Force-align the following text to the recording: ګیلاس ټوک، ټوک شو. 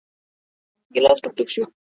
ګیلاس 0.93 1.17
ټوک، 1.23 1.33
ټوک 1.37 1.49
شو. 1.53 1.63